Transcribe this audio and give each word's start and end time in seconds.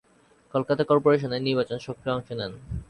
কলকাতা 0.53 0.83
কর্পোরেশনের 0.83 1.45
নির্বাচনে 1.47 1.79
সক্রিয় 1.79 2.13
অংশ 2.15 2.29
নেন। 2.31 2.51